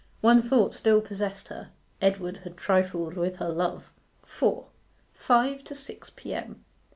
[0.21, 1.69] One thought still possessed her;
[2.01, 3.91] Edward had trifled with her love.
[4.25, 4.65] 4.
[5.13, 6.65] FIVE TO SIX P.M.